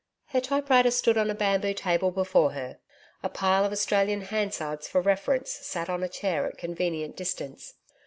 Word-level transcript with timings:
Her 0.29 0.41
typewriter 0.41 0.89
stood 0.89 1.15
on 1.15 1.29
a 1.29 1.35
bamboo 1.35 1.75
table 1.75 2.09
before 2.09 2.53
her. 2.53 2.79
A 3.21 3.29
pile 3.29 3.63
of 3.63 3.71
Australian 3.71 4.21
Hansards 4.23 4.87
for 4.87 4.99
reference 4.99 5.51
sat 5.51 5.91
on 5.91 6.01
a 6.01 6.09
chair 6.09 6.47
at 6.47 6.57
convenient 6.57 7.15
distance. 7.15 7.75